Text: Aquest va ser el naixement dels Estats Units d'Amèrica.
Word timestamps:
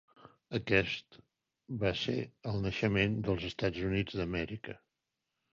Aquest 0.59 1.17
va 1.83 1.91
ser 2.05 2.17
el 2.53 2.57
naixement 2.65 3.21
dels 3.29 3.47
Estats 3.51 3.85
Units 3.91 4.21
d'Amèrica. 4.23 4.79